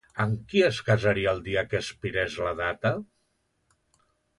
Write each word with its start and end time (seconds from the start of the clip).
Amb 0.23 0.39
qui 0.53 0.63
es 0.67 0.79
casaria 0.87 1.35
el 1.37 1.43
dia 1.49 1.65
que 1.75 1.83
expirés 1.85 2.41
la 2.49 2.57
data? 2.65 2.97